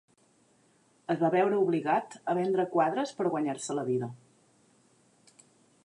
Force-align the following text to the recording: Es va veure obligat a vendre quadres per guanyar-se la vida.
Es 1.15 1.19
va 1.23 1.29
veure 1.35 1.59
obligat 1.65 2.17
a 2.33 2.35
vendre 2.39 2.65
quadres 2.73 3.13
per 3.19 3.29
guanyar-se 3.35 3.77
la 3.81 3.85
vida. 3.93 4.13